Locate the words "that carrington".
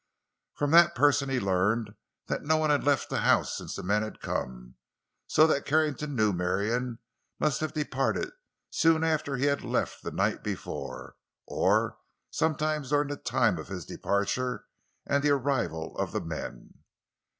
5.45-6.15